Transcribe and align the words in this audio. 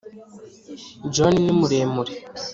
john 1.13 1.35
ni 1.45 1.51
muremure. 1.59 2.13